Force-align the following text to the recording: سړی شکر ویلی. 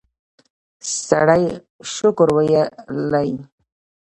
سړی 1.03 1.43
شکر 1.93 2.29
ویلی. 2.35 3.31